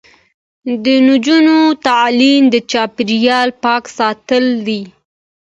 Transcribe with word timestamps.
د 0.83 0.85
نجونو 1.07 1.57
تعلیم 1.87 2.43
د 2.53 2.55
چاپیریال 2.71 3.49
پاک 3.63 3.83
ساتل 3.97 4.45
دي. 4.67 4.81